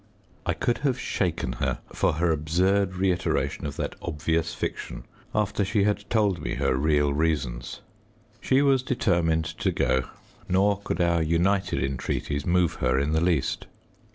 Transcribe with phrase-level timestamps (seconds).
[0.47, 5.03] I could have shaken her for her absurd reiteration of that obvious fiction,
[5.35, 7.81] after she had told me her real reasons.
[8.39, 10.05] She was determined to go,
[10.49, 13.67] nor could our united entreaties move her in the least.